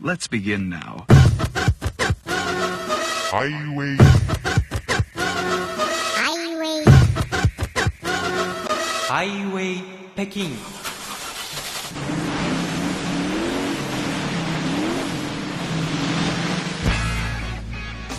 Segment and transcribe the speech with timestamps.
[0.00, 1.06] let's begin now.
[3.32, 3.96] Highway,
[6.22, 6.84] Highway,
[9.08, 9.82] ハイウェイ
[10.14, 10.50] 北京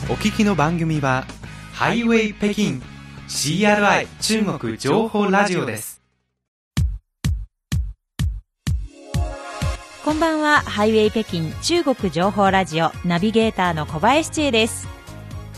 [0.10, 1.26] お聞きの番組は
[1.72, 2.82] ハイウェイ北京
[3.30, 5.93] CRI 中国情報ラジオです
[10.14, 14.88] こんばんは、ハイウェイ北京中国情報ラジオナビゲーターの小林千恵です。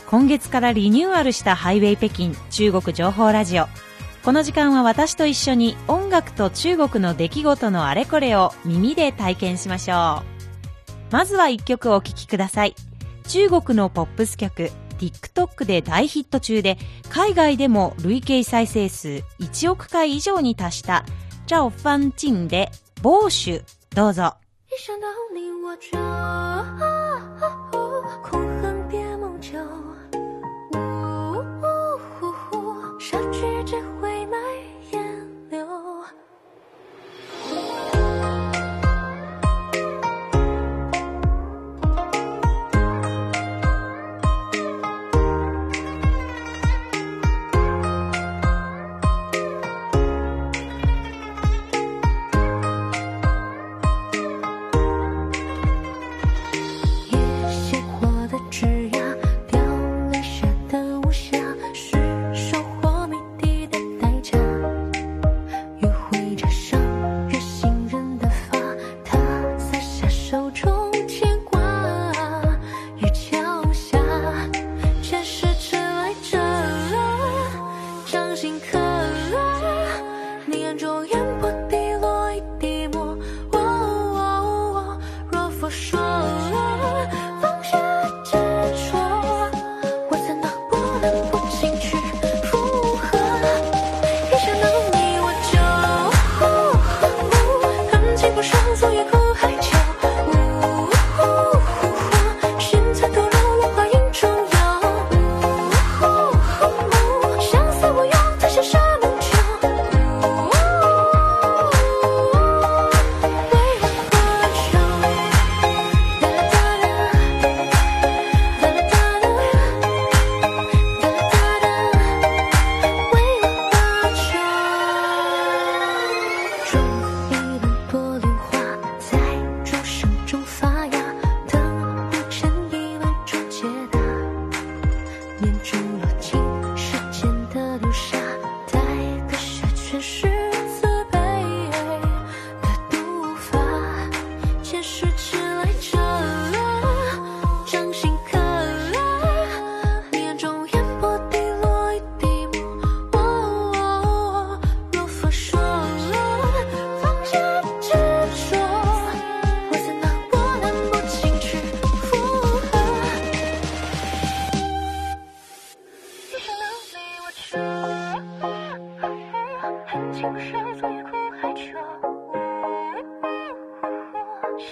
[0.07, 3.65] 今月からリニューアルしたハイウェイ北京中国情報ラジオ。
[4.23, 11.11] この時間は私と一緒に音楽と中国の出来事のあれこれを耳で体験しましょう。
[11.11, 12.75] まずは一曲お聴きください。
[13.27, 16.77] 中国のポップス曲 TikTok で大ヒット中で
[17.09, 21.03] 海外でも累計再生数1億回以上に達した
[21.45, 24.35] 赵范静でボーシュどうぞ。
[24.75, 25.97] 一想到你我就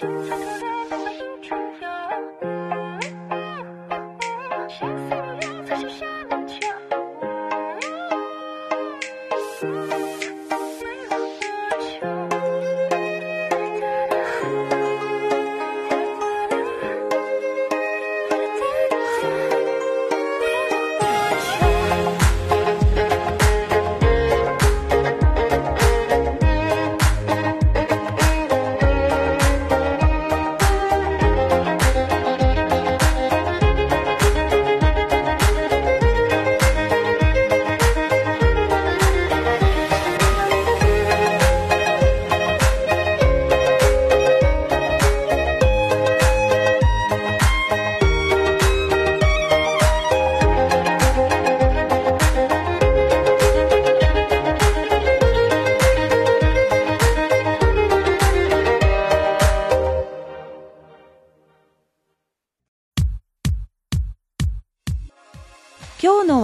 [0.03, 0.52] 心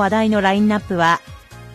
[0.09, 1.21] 話題のラインナップは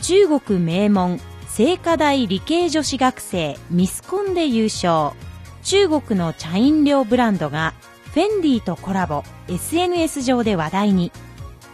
[0.02, 1.20] 中国名門
[1.54, 5.16] 清華大理系女子学生ミスコンで優勝
[5.62, 7.75] 中国の茶飲料ブランドが
[8.12, 11.12] フェンディとコラボ SNS 上で話題に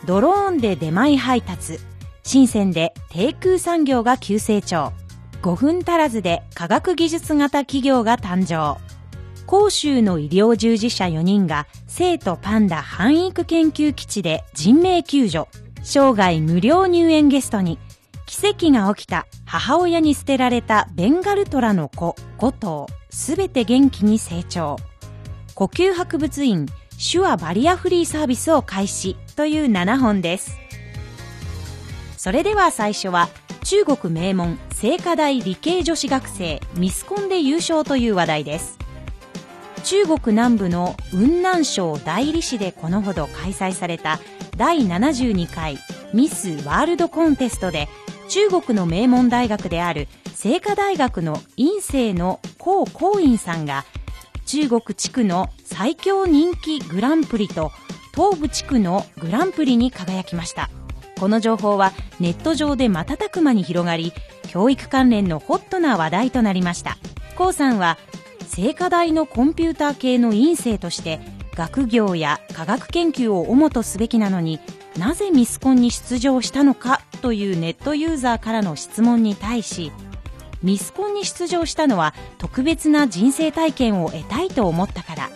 [0.05, 1.79] ドローンで出前配達
[2.25, 4.93] 深センで低空産業が急成長
[5.41, 8.79] 5分足らずで科学技術型企業が誕生
[9.47, 15.49] 広州の医療従事者4人が生徒パンダ繁育研究基地で人命救助、
[15.83, 17.79] 生涯無料入園ゲストに、
[18.27, 24.77] 奇跡が起きた母親に捨てられたベンガルトラの子5頭、すべて元気に成長。
[25.55, 26.67] 呼吸博物院
[26.97, 30.59] 手話バリアフリーサービスを開始という7本です。
[32.17, 33.29] それでは最初は
[33.65, 38.79] 中国名門清華大理系女子学生ミスコンで優勝という話題です。
[39.85, 44.21] 中国南部の雲南省大理市でこのほど開催された
[44.61, 45.79] 第72回
[46.13, 47.89] ミスワールドコンテストで
[48.29, 50.07] 中国の名門大学である
[50.39, 53.87] 清華大学の院生の高光院さんが
[54.45, 57.73] 中国地区の最強人気グランプリと
[58.15, 60.69] 東部地区のグランプリに輝きました。
[61.19, 64.13] この情報はネット上で瞬く間に広がり
[64.47, 66.99] 教育関連のホットな話題となりました。
[67.35, 67.97] 高さんは
[68.53, 71.19] 清華大のコンピューター系の院生として
[71.55, 74.61] 学業や科学研究を主とすべきなのに
[74.97, 79.93] なぜミスコンに出場したのかというネットユーザーからの質問に対し
[80.63, 85.31] ミスコンに出場したのは特別な人生体験を得たいと思ったから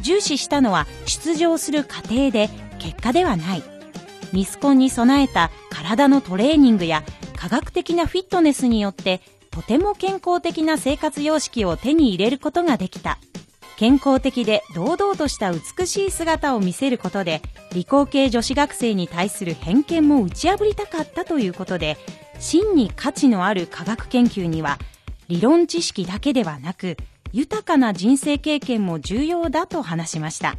[0.00, 2.48] 重視したのは出場する過程で
[2.78, 3.62] 結果ではない。
[4.32, 7.02] ミスコンに備えた体のトレーニングや
[7.36, 9.20] 科学的なフィットネスによって
[9.50, 13.18] とても健康的な生活様式を手に入れることができた。
[13.80, 17.40] 健康的で堂々とした美しい姿を見せることで
[17.72, 21.96] 理工系女子学生に対する偏見も打ち破りたかったということで
[22.38, 24.76] 真に価値のある科学研究には
[25.28, 26.98] 理論知識だけではなく
[27.32, 30.56] 豊かな人生経験も重要だと話しました。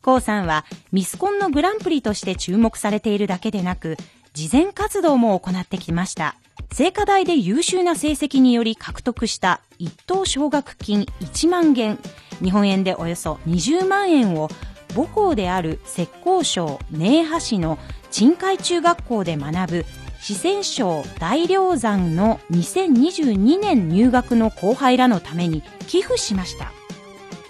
[0.00, 3.96] コウさんはミスコンのグランプリとして注目されているだけでなく
[4.34, 6.36] 慈善活動も行ってきました。
[6.70, 11.98] 聖火台で優秀な成績により獲得した一等奨学金1万元。
[12.42, 14.48] 日本円でおよそ20万円を
[14.94, 16.10] 母校である浙
[16.40, 17.78] 江省寧波市の
[18.10, 19.84] 鎮海中学校で学ぶ
[20.20, 26.72] 四川省大凉山の2022年入学の後輩らのために寄付しました。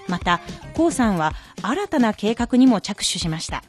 [0.08, 0.40] また
[0.74, 3.62] コウさんは新たな計画にも着手しました。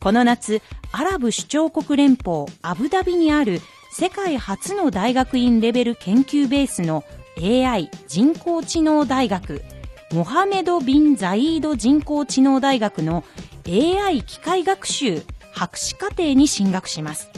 [0.00, 0.62] この夏
[0.92, 3.60] アラブ首長国連邦アブダビにある
[3.92, 7.04] 世界初の大学院レベル研究ベースの
[7.38, 9.62] AI 人工知能大学。
[10.12, 13.24] モハメド・ビン・ザイード人工知能大学の
[13.66, 15.22] AI 機械学習
[15.52, 17.28] 博士課程に進学します。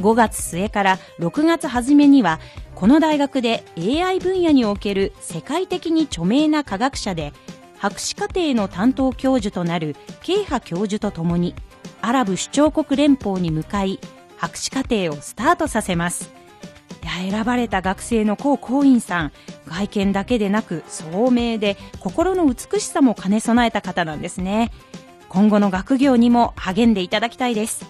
[0.00, 2.40] 5月末から6月初めには
[2.74, 7.32] この大学で AI 分野における世界的に著名な科学者で
[7.78, 11.54] 博士課程の担当教授となるケイハ教授とともに
[12.00, 14.00] アラブ首長国連邦に向かい
[14.36, 16.35] 博士課程をスタートさせます。
[17.10, 19.32] 選ばれた学生の高光院さん。
[19.66, 24.70] 外見だけでなく聡明で心の美しさも兼ね備えた方なんですね。
[25.28, 27.84] 今後の学業にも励んでいただきたいです。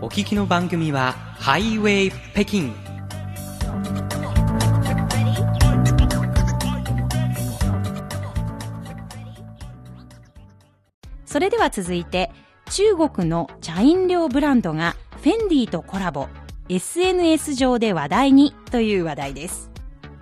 [0.00, 2.87] お聞きの番組はハイウェイ北京
[11.38, 12.32] それでは続いて
[12.68, 16.26] 中国の茶飲料ブランドがフェンディとコラボ。
[16.68, 19.70] SNS 上で話題にという話題です。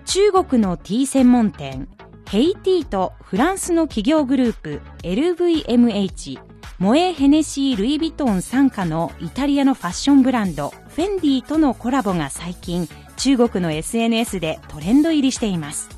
[0.05, 1.89] 中国のティー専門店
[2.29, 6.39] ヘイティとフランスの企業グループ LVMH
[6.79, 15.96] モエ・ヘネシー・ルイ・ヴィトン傘下のイタリアのファッションブランドフェンディとのコラボが最近中国の SNS でトレンド入りしています。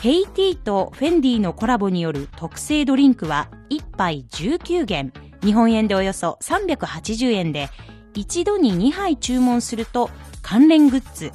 [0.00, 5.12] ヘイティーとフェンディのコラボによる特製ドリンクは1杯19元。
[5.42, 7.68] 日本円でおよそ380円で
[8.14, 11.32] 一度に2杯注文すると関連グッズ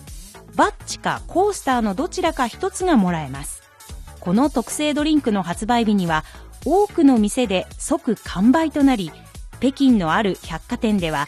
[0.56, 3.64] バッジかコースターのどちらか一つがもらえます。
[4.22, 6.24] この特製ドリンクの発売日には
[6.66, 9.12] 多くの店で即完売となり
[9.60, 11.28] 北京のある百貨店では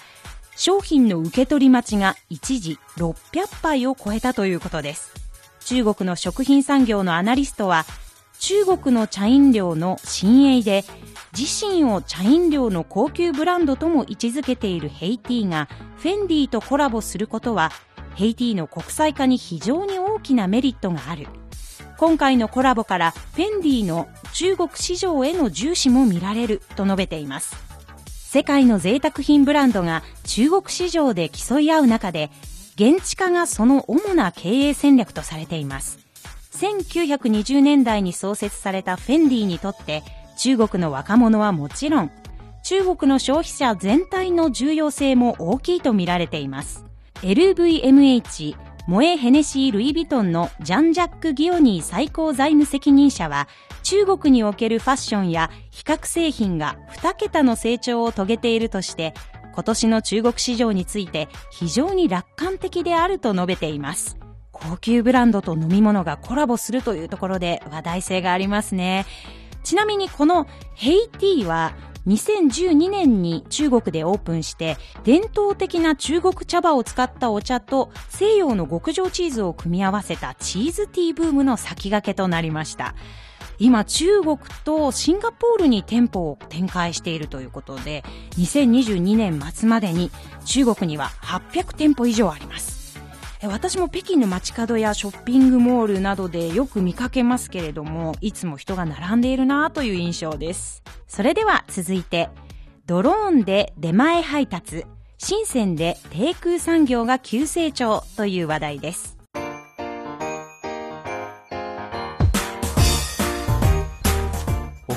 [0.55, 5.24] 商品の受け取り待ちが一時600杯を超えたということです。
[5.65, 7.85] 中国の食品産業のアナリストは
[8.37, 10.83] 中国の茶飲料の新鋭で
[11.35, 15.67] 自身を茶飲料の高級ブランドとも位置づけている HEYTEA が
[15.97, 17.71] フェンディとコラボすることは
[18.13, 21.27] HEYTEA の国際化に非常に大きなメリットがある。
[21.97, 27.55] 今回のコラボからフェンディの中国市場への重視も見られると述べています。
[28.05, 32.29] 世界の贅沢品ブランドが中国市場で競い合う中で
[32.75, 35.99] 現地化がその主な経営戦略とされています
[36.51, 40.03] 1920年代に創設されたフェンディにとって
[40.37, 42.11] 中国の若者はもちろん
[42.65, 46.83] 中国の消費者全体の重要性も大きいと見られています。
[47.21, 48.55] LVMH
[48.87, 53.47] モエ・ヘネシー・ルイ・ヴィトンのジャン・ジャック・ギオニー最高財務責任者は、
[53.83, 59.13] 中国におけるファッションや比較製品が2桁の成長を遂げているとして、
[59.55, 64.17] 今年の中国市場について非常に楽観的であると述べています。
[64.51, 69.05] 高級ブランドと飲み物がコラボするというところで話題性がありますね。
[69.63, 70.45] ちなみにこの
[70.75, 71.73] ヘイティーは
[72.05, 82.93] 2012年に中国でオープンして伝統的な中国茶葉を使ったお茶と西洋の極上チーズを組み合わせたチーズティーブームの先駆けとなりました。
[83.59, 88.03] 今中国とシンガポールに店舗を展開しているということで
[88.37, 90.11] 2022年末までに
[90.45, 92.75] 中国には800店舗以上あります。
[93.43, 100.83] 私も北京の街角やショッピングモールなどでよく見かけますけれども、いつも人が並んでいるなという印象です。
[101.07, 102.29] それでは続いて、
[102.87, 104.85] ドローンで出前配達、
[105.17, 109.14] 深センで低空産業が急成長という話題です。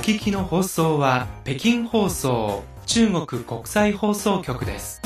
[0.09, 5.03] 聞きの放送は北京放送中国国際放送局です。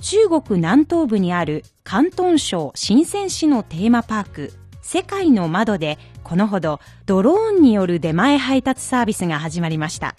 [0.00, 4.52] 中国南東部にある広東省深セン市のテーマパーク、
[4.82, 10.14] 世界の窓でこのほどドローンによる出前配達サービスが始まりました。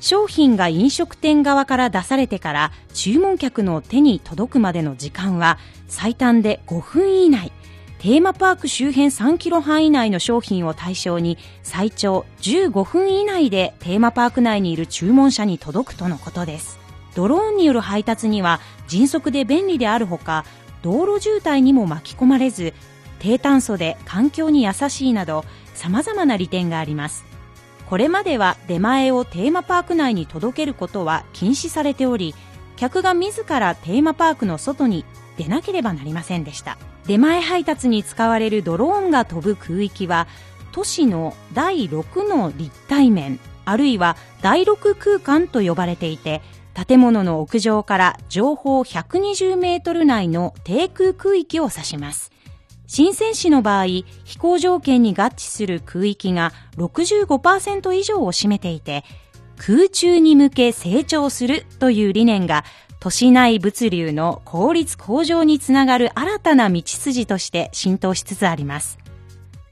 [0.00, 7.52] 商品が飲食店側から出されてから注文客の手に届くまでの時間は最短で5分以内。
[8.04, 16.78] テーマパーク周辺3キロ範囲内の商品を対象に最長15分以内でテーマパーク内にいる注文者に届くとのことです。
[17.14, 20.44] ドローンによる配達には迅速で便利であるほか
[20.82, 22.74] 道路渋滞にも巻き込まれず
[23.20, 27.24] 低炭素で環境に優しいなど様々な利点があります
[27.88, 32.34] これまでは出前をテーマパーク内に届けることは禁止されており
[32.76, 35.06] 客が自らテーマパークの外に
[35.38, 40.26] 出なければなりませんでした出前配達に使われるドローンが飛ぶ空域は
[40.72, 46.42] 都市の第6の立体面あるいは第6空間と呼ばれていて
[46.74, 52.32] 建物の屋上から情報120メートル内の低空区域を指します。
[52.86, 59.04] 新鮮市の場合、飛行条件に合致する空域が65%以上を占めていて、
[59.56, 62.64] 空中に向け成長するという理念が
[63.04, 68.98] 都市内物流の効率向上につながる新たな道筋として浸透しつつあります。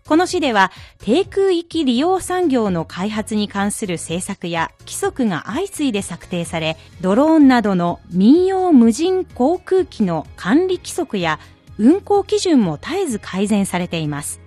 [0.07, 11.41] この市では低空域利用産業の開発に関する政策や規則が相次いで策定され、ドローンなどの民用無人航空機の管理規則や
[11.79, 14.43] 運航基準も絶えず改善されています。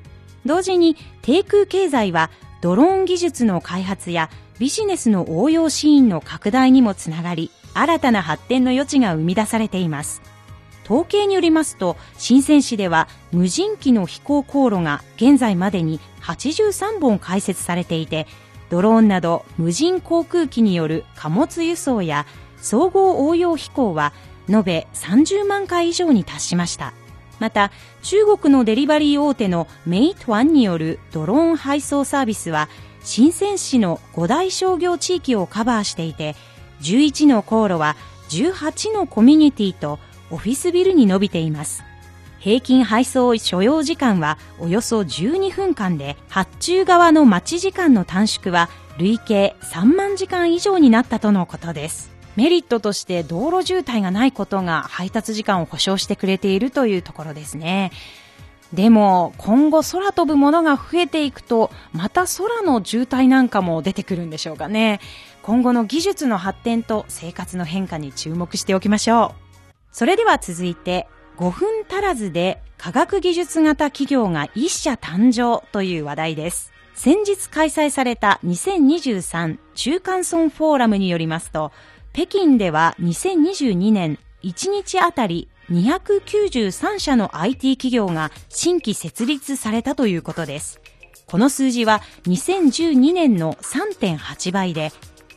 [0.45, 2.29] 同時に低空経済は
[2.61, 10.21] ドローン技術の開発やビジネスの応用シーンの拡大にもつながり、新たな発展の余地が生み出されています。
[10.85, 18.27] 統計によりますと、深セン市では無人機の飛行航路が現在までに83本開設されていて、
[18.69, 22.25] ドローンなど無人航空機による貨物輸送や
[22.57, 24.13] 総合応用飛行は
[24.49, 26.93] 延べ30万回以上に達しました。
[27.39, 32.69] また、中国のデリバリー大手のメイトワンによるドローン配送サービスは、
[33.03, 36.35] 深セン市の5大商業地域をカバーしていて、
[36.81, 37.95] 11の航路は
[38.29, 41.83] 18のコミュニティとオフィスビルに伸びています。
[42.39, 52.15] 平均配送所要時間はおよそ12分間で、発注側の待ち時間の短縮は累計3万時間以上になったとのことです。
[52.35, 57.91] メリットとして道路渋滞がないことが配達時間を保証してくれているというところですね。
[58.73, 64.99] でも今後空飛ぶものが増えていくとまた空の渋滞なんかも出てくるんでしょうかね。
[65.45, 69.65] 今後の技術の発展と生活の変化に注目しておきましょう。
[69.91, 76.73] それでは続いて、5分足らずで科学技術型企業が一社誕生という話題です。
[76.95, 81.71] 先日開催された2023中間村フォーラムによりますと、
[82.11, 90.81] 北京では2022年1日あたり293社の IT 企業が新規設立されたということです。
[91.27, 94.91] この数字は2012年の3.8倍で、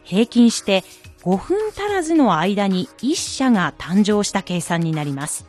[0.09, 0.85] 平均して
[1.23, 5.45] 5分足らずの間に1社が誕生した計算になります。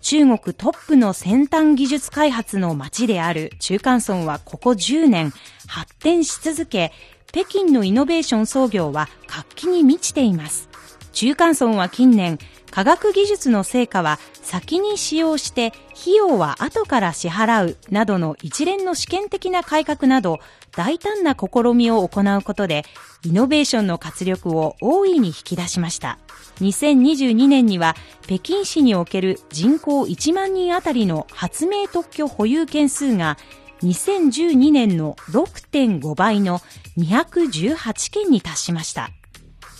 [0.00, 5.32] 中国トップの先端技術開発の街である中間村はここ10年
[5.66, 6.92] 発展し続け、
[7.32, 10.68] 北京のイノベーション創業は活気に満ちています。
[11.12, 12.38] 中間村は近年、
[12.70, 20.40] 科学技術の成果は先に使用して費用は後から支払うなどの一連の試験的な改革など
[20.76, 22.84] 大胆な試みを行うことで
[23.24, 26.18] イノベーションの活力を大いに引き出しました。
[26.60, 33.36] 2022年には北京市における人口1万人あたりの発明特許保有件数が
[33.82, 36.60] 2012年の6.5倍の
[36.98, 39.10] 218件に達しました。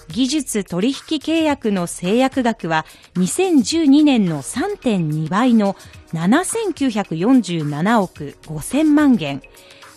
[0.08, 2.86] 技術取引契約の制約額は
[3.16, 5.76] 2012年の3.2倍の
[6.12, 9.42] 7947億5000万元。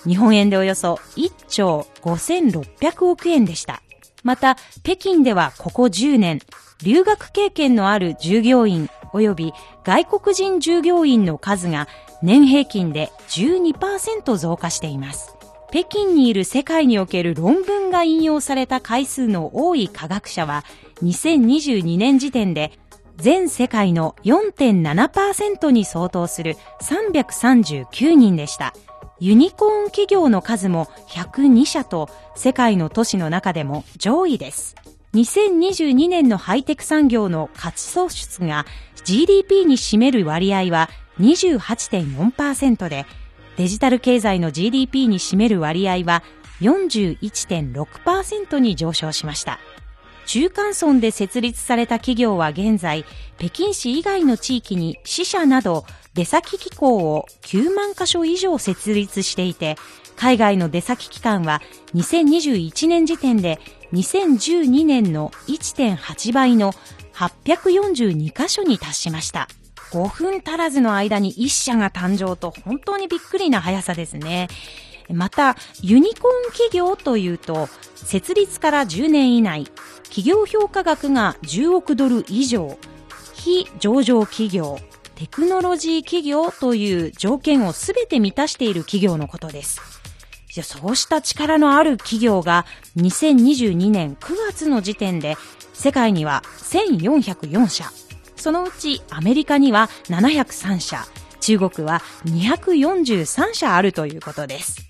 [0.05, 3.81] 日本円でおよそ1兆5600億円でした。
[4.23, 6.39] また、北京ではここ10年、
[6.83, 11.87] 留学経験のある従業員及び外国人従業員の数が
[12.21, 15.38] 年平均で12%増加しています。
[15.71, 20.65] 北京にいる世界における論文が引用された回数の多い科学者は
[21.03, 22.71] 2022年時点で
[23.17, 28.73] 全世界の4.7%に相当する339人でした。
[29.19, 34.75] ユニコーン企業の数も102社と世界の都市の中でも上位です。
[35.13, 38.65] 2022年のハイテク産業の価値創出が
[39.03, 43.05] GDP に占める割合は28.4%で
[43.59, 46.23] デジタル経済の GDP に占める割合は
[46.61, 49.59] 41.6%に上昇しました。
[50.27, 53.03] 中間村で設立された企業は現在、
[53.37, 59.75] 北京市以外の地域に支社など出先機構を9万箇所以上設立していて、
[60.15, 61.61] 海外の出先機関は
[61.95, 63.59] 2021年時点で
[63.91, 66.71] 2012年の1.8倍の
[67.13, 69.49] 842箇所に達しました。
[69.91, 74.47] 5分足らずの間に1社が誕生と本当にびっくりな速さですね。
[75.11, 79.65] また、ユニコーン企業というと、設立から10年以内、
[80.03, 82.77] 企業評価額が10億ドル以上、
[83.33, 84.77] 非上場企業、
[85.15, 89.81] テクノロジー企業という条件をすべて満たしている企業のことです。
[90.61, 92.65] そうした力のある企業が
[92.97, 95.37] 2022年9月の時点で
[95.73, 97.85] 世界には1404社、
[98.39, 101.05] そのうちアメリカには703社、
[101.41, 104.89] 中国は243社あるということです。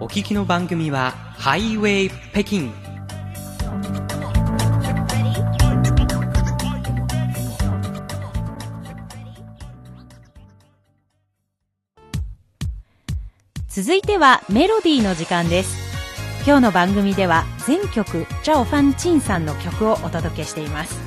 [0.00, 2.85] お聞きの番組はハイウェイ北京
[13.76, 15.76] 続いてはメロディーの時間です。
[16.46, 20.98] 今日の番組では全曲チャオファンチンさんの曲をお届けしています。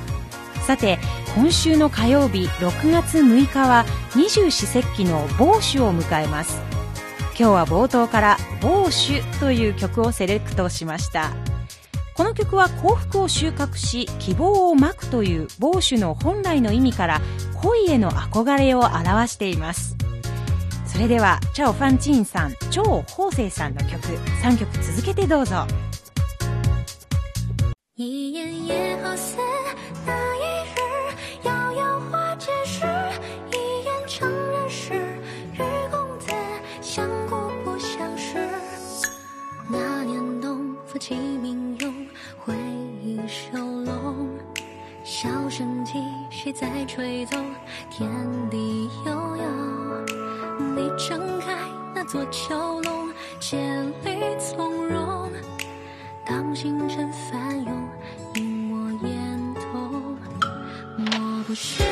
[0.68, 1.00] さて
[1.34, 6.60] 今週の火曜日6月6日は二十四節気の防酒を迎えます。
[7.36, 11.32] 今日は冒頭から防酒という曲をセレクトしました。
[12.14, 17.20] この曲は幸福を収穫し希望をまくという防酒の本来の意味から
[17.60, 19.96] 恋への憧れを表しています。
[20.92, 24.00] それではチャオ・ファンチンさん超法生さんの曲
[24.42, 25.66] 3曲続けてどうぞ
[27.94, 29.36] 一眼夜后似
[30.06, 32.86] 那一日，遥遥花间时，
[33.50, 34.94] 一眼成人世，
[35.52, 35.58] 与
[35.90, 36.32] 公子
[36.80, 38.38] 相顾不相识。
[39.70, 41.94] 那年冬，夫妻鸣咏，
[42.38, 42.54] 回
[43.02, 44.38] 忆收拢，
[45.04, 45.92] 笑声继
[46.30, 47.36] 续在吹奏，
[47.90, 48.08] 天。
[50.76, 51.56] 你撑开
[51.94, 55.30] 那座囚笼，建立从容。
[56.24, 57.88] 当星辰翻涌，
[58.34, 60.16] 映我眼瞳，
[60.96, 61.82] 莫不是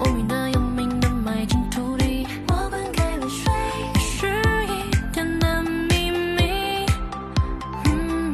[0.00, 3.50] 无名的又名的埋进土里，我灌溉泪水，
[3.98, 4.26] 是
[4.66, 6.86] 一天的秘密。
[7.84, 8.32] 嗯，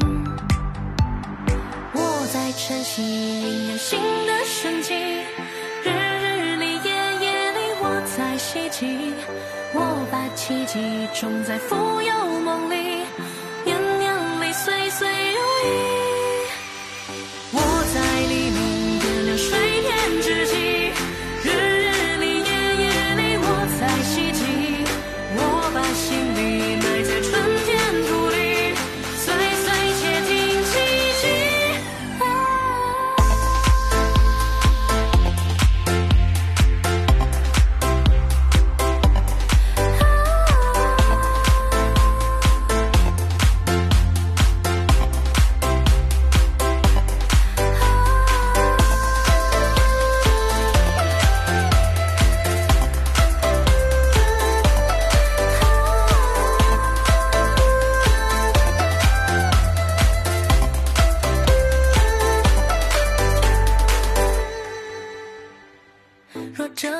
[1.93, 4.93] 我在晨曦酝酿新的生机；
[5.83, 9.13] 日日里，夜夜里，我在希冀。
[9.73, 12.75] 我把奇迹种在富有梦里，
[13.63, 15.39] 年年里，岁岁有
[15.89, 15.92] 余。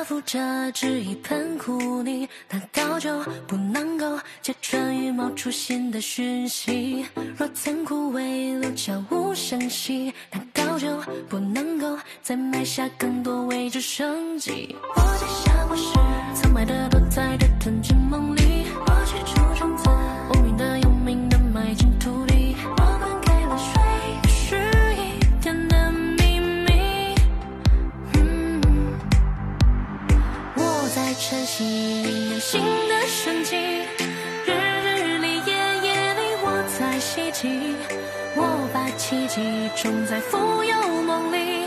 [0.04, 7.06] 负着只一盆苦力难道就不能够揭穿羽毛出现的讯息
[7.38, 15.84] 若曾枯萎悄无声息难道就不能够再埋下更多未知生机我在下不是
[16.34, 17.93] 苍白的多彩的吞蔓
[31.34, 33.56] 晨曦，有新的生机。
[34.46, 37.74] 日日里，夜夜里，我在希冀，
[38.36, 41.66] 我把奇迹种在富有梦里。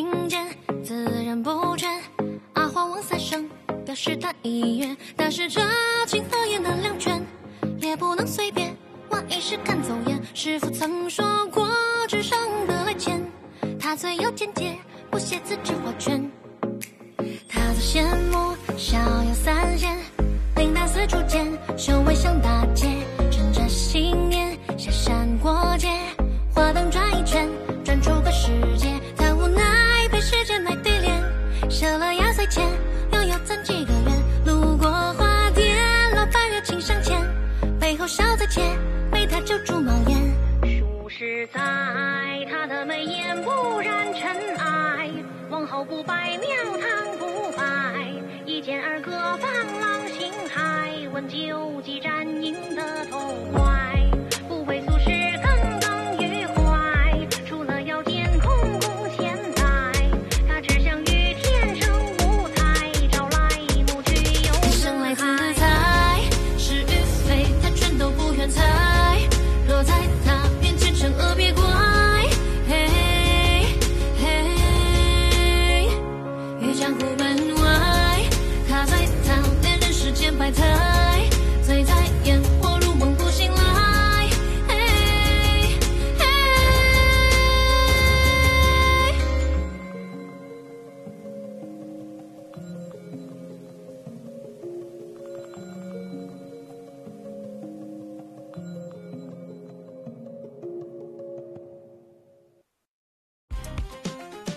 [0.00, 0.46] 收到请柬，
[0.82, 1.86] 自然不倦。
[2.54, 3.48] 阿花望三生，
[3.84, 5.60] 表示他意愿，但是这
[6.06, 7.22] 情和言难两全，
[7.80, 8.74] 也不能随便。
[9.10, 11.68] 万一是看走眼，师傅曾说过，
[12.08, 13.20] 纸上得来钱，
[13.78, 14.74] 他最有见解，
[15.10, 16.30] 不写字只画圈。
[17.48, 19.98] 他最羡慕逍遥三仙，
[20.56, 22.49] 灵丹四处见，修为相当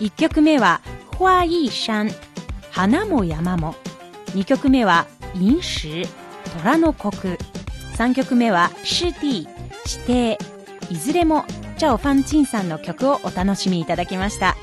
[0.04, 0.82] 1曲目は
[1.18, 2.10] 「花いい山」
[2.70, 3.74] 「花も山も」
[4.36, 6.06] 2曲目は「飲酒」
[6.62, 7.38] 「虎の国」
[7.96, 9.48] 3曲目は「シティ」
[10.06, 10.38] 「指定」
[10.92, 11.46] いずれも
[11.78, 14.56] チャオ・ファン・チンさんの曲をお楽しみいただきました。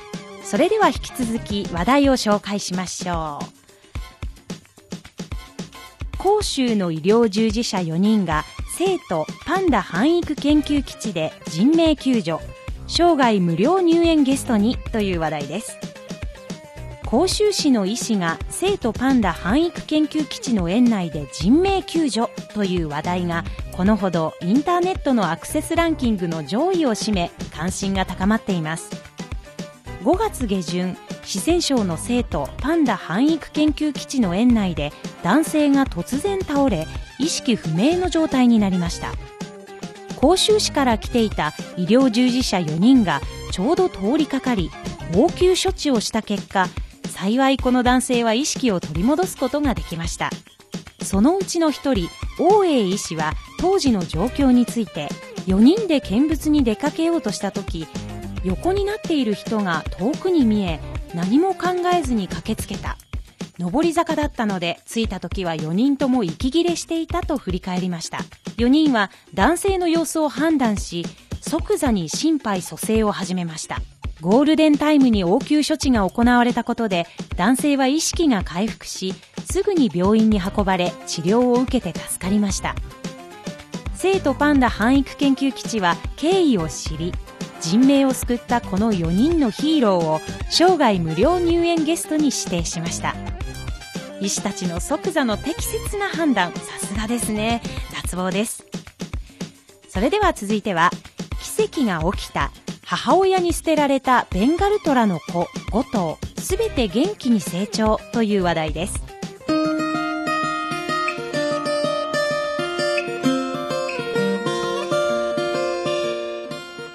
[0.44, 3.46] それでは引き続き話題を紹介しましょう。
[6.22, 8.44] 広州の医療従事者4人が
[8.78, 12.38] 生徒パンダ繁育研究基地で人命救助。
[12.94, 15.78] 生涯無料入園ゲストにという話題です。
[17.10, 28.90] 広州市の医師が生徒パンダ繁育研究基地の園内で人命救助という話題がこのほどインターネットのアクセスランキングの上位を占め関心が高まっています。
[30.04, 34.92] 5月下旬四川省の生徒パンダ繁育研究基地の園内で
[35.24, 36.88] 男性が突然倒れ
[37.20, 39.31] 意識不明の状態になりました。
[40.22, 44.70] 広州市から来ていた医療従事者4人がちょうど通りかかり
[45.16, 46.68] 応急処置をした結果
[47.10, 50.30] 幸いこの男性は意識を取り戻すことができました。
[51.04, 52.08] そのうちの一人
[52.40, 55.10] 王英医師は当時の状況について
[55.48, 57.88] 4人で見物に出かけようとした時
[58.44, 60.80] 横になっている人が遠くに見え
[61.14, 62.98] 何も考えずに駆けつけた。
[63.58, 68.20] 上り坂だったので着いた時は4人とも息切れしていたと振り返りました。
[68.62, 71.06] 4人は男性の様子を判断し
[71.42, 73.80] 即座に心肺蘇生を始めました。
[74.22, 79.16] ゴールデンタイムに応急処置が行われたことで男性は意識が回復し
[79.50, 82.76] すぐに病院に運ばれ治療を受けて助かりました。
[83.96, 87.14] 生徒パンダ繁育研究基地は経緯を知り
[87.62, 93.16] 人命を救ったこの4人のヒーローを生涯無料入園ゲストに指定しました。
[94.22, 97.62] 医師たちの即座の適切な判断さすがですね。
[98.12, 98.66] 脱帽です
[99.88, 100.90] それでは続いては
[101.56, 102.52] 奇跡が起きた
[102.84, 109.02] 母親に捨てられたベンガルトラの子5頭すべて元気に成長という話題です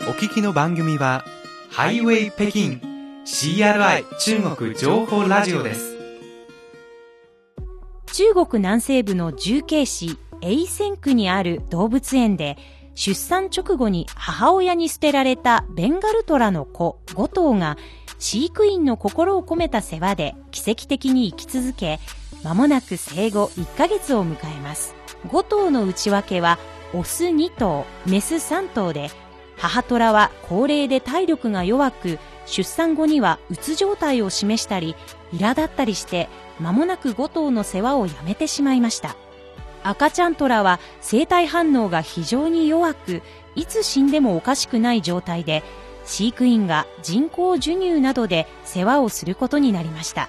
[0.09, 1.27] お聞きの番組は、
[1.71, 2.81] ハイウェイ北京
[3.27, 5.97] CRI 中国情報ラジオです。
[8.17, 12.57] 中国南西部の重慶市永泉区にある動物園で
[12.95, 17.77] 出産直後に母親に捨てられたベンガルトラの子5頭が
[18.19, 22.01] 飼育員の心を込めた世話で奇跡的に生き続け
[22.43, 24.95] 間もなく生後1ヶ月を迎えます。
[25.29, 26.59] 5頭の内訳は
[26.95, 29.11] オス2頭メス3頭で
[29.59, 34.95] 母トラは高齢で体力が弱く出産後にはうつ状態を示したり
[35.33, 36.29] 苛立ったりして
[36.61, 39.17] 間もなく5頭の世話をやめてしまいました。
[39.89, 43.23] 赤ちゃんトラは生体反応が非常に弱く
[43.55, 45.63] いつ死んでもおかしくない状態で
[46.05, 50.29] 飼育員が人工授乳などで世話をすることになりました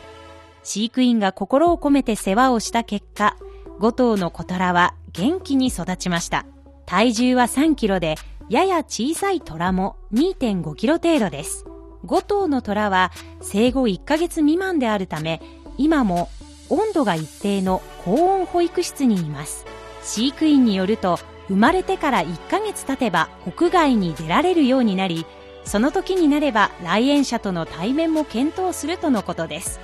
[0.63, 3.37] 飼育員が心を込めて世話をした結果
[3.79, 6.45] 5頭の小虎は元気に育ちました
[6.87, 8.15] 体重は3キロで、
[8.49, 11.65] やや小さい虎も2.5キロ程度です。
[12.05, 15.41] 5頭の虎は生後1ヶ月未満であるため、
[15.77, 16.29] 今も
[16.69, 19.65] 温度が一定の高温保育室にいます。
[20.03, 25.25] 飼育員によると、生まれてから1ヶ月経てば屋外に出られるようになり、
[25.63, 29.79] その時になれば来園者との対面も検討するとのことです。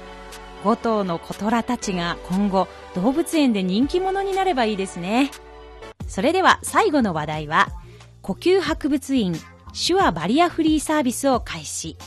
[0.63, 5.31] 5頭の小虎たちが今後動物園で人気者になればいいですね。
[6.07, 7.69] それでは最後の話題は、
[8.21, 9.35] 呼吸博物院
[9.73, 11.97] 手話バリアフリーサービスを開始。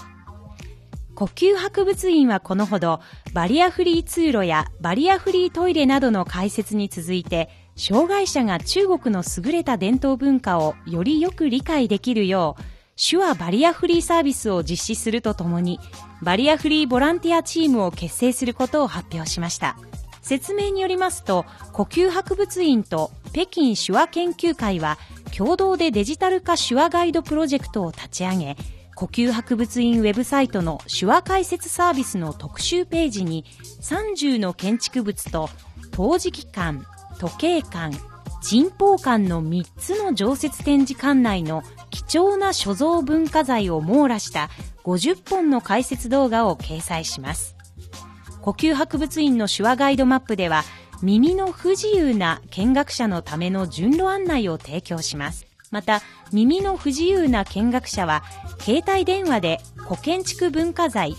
[1.17, 3.01] 呼吸博物院はこのほど
[3.33, 12.63] バリアフリー通路やバリアフリートイレなどの開設に続いて障害者が中国の優れた伝統文化をよりよく理解できるよう
[12.97, 15.81] 手話バリアフリーサービスを実施するとともに
[16.23, 19.77] バリアフリーボランティアチームを結成することを発表しました。
[20.27, 24.99] 説明によりますと呼吸博物院と北京手話研究会は
[25.37, 28.57] 共同でデジタル化手話ガイドプロジェクトを立ち上げ
[28.97, 33.45] 呼吸博物院ウェブサイトの手話解説サービスの特集ページに
[33.83, 35.51] 30の建築物と
[35.91, 36.79] 陶磁器館、
[37.19, 37.95] 時計館、
[38.41, 44.49] 人宝館の3つの常設展示館内の貴重な所蔵文化財を網羅した
[44.85, 47.55] 50本の解説動画を掲載します。
[48.41, 50.65] 呼吸博物院の手話ガイドマップでは
[51.03, 55.45] 耳の不自由な見学者のための順路案内を提供します。
[55.77, 56.01] また、
[56.33, 58.23] 耳の不自由な見学者は、
[58.61, 61.15] 携帯電話で古建築文化財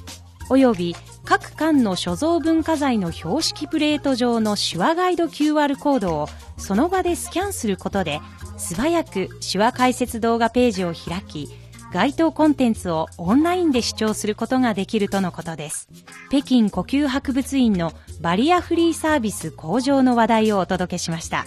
[0.50, 8.20] 及び各館の所蔵文化財の標識プレート上の手話ガイド QR コードをその場でスキャンすることで、
[8.58, 11.50] 素早く手話解説動画ページを開き、
[11.94, 15.88] 該当コンテンツをオンラインで視聴することができるとのことです。
[16.32, 21.46] 北京呼吸博物院のバリアフリーサービス向上の話題をお届けしました。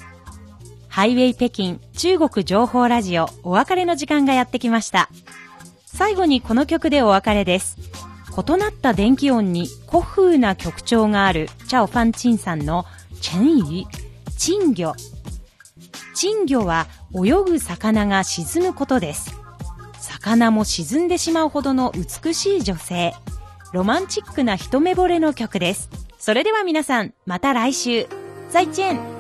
[0.91, 5.09] ハイウェイ北京中国情報ラジオお別れの時間がやってきました。
[5.87, 7.79] 最後にこの曲でお別れです。
[8.37, 12.87] 異なった電気音に古風な曲調があるチャオファンチンさんの
[13.21, 13.87] 陳語、
[14.37, 14.95] 珍魚。
[16.15, 19.37] 珍魚は泳ぐ魚が沈むことです。
[20.01, 23.15] 魚も沈んでしまうほどの美しい女性。
[23.73, 25.89] ロマンチックな一目惚れの曲です。
[26.19, 28.09] それでは皆さん、また来週。
[28.51, 29.20] 再见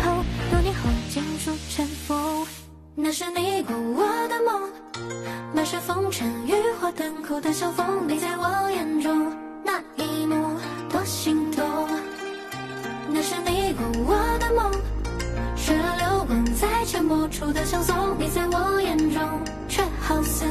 [0.00, 2.46] 夜静候，多年后尽数尘封。
[2.94, 4.70] 那是你过我的梦，
[5.54, 9.32] 满是风尘雨火灯口的相逢，你在我眼中
[9.64, 11.66] 那一幕多心动。
[13.08, 14.70] 那是你过我的梦，
[15.56, 19.20] 是流光在沉默处的相送，你在我眼中
[19.68, 20.44] 却好似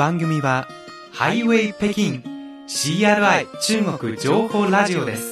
[0.00, 0.66] 番組は、
[1.12, 2.22] ハイウェイ北京
[2.66, 5.29] CRI 中国情報ラジオです。